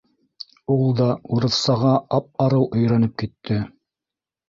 Ул 0.75 0.95
да 1.01 1.09
урыҫсаға 1.37 1.93
ап-арыу 2.21 2.69
өйрәнеп 2.81 3.17
китте. 3.25 3.65